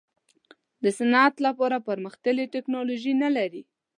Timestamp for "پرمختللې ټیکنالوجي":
1.87-3.13